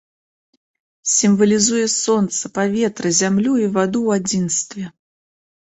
[1.15, 4.85] Сімвалізуе сонца, паветра, зямлю і ваду ў адзінстве.